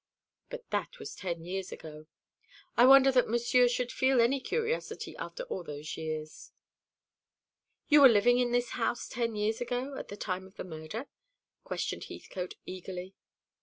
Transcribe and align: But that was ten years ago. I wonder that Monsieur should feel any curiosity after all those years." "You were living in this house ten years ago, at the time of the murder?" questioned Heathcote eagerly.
But 0.49 0.67
that 0.71 0.97
was 0.97 1.13
ten 1.13 1.45
years 1.45 1.71
ago. 1.71 2.07
I 2.75 2.87
wonder 2.87 3.11
that 3.11 3.29
Monsieur 3.29 3.67
should 3.67 3.91
feel 3.91 4.19
any 4.19 4.39
curiosity 4.39 5.15
after 5.17 5.43
all 5.43 5.63
those 5.63 5.95
years." 5.95 6.51
"You 7.87 8.01
were 8.01 8.09
living 8.09 8.39
in 8.39 8.51
this 8.51 8.69
house 8.71 9.07
ten 9.07 9.35
years 9.35 9.61
ago, 9.61 9.95
at 9.99 10.07
the 10.07 10.17
time 10.17 10.47
of 10.47 10.55
the 10.55 10.63
murder?" 10.63 11.05
questioned 11.63 12.05
Heathcote 12.05 12.55
eagerly. 12.65 13.13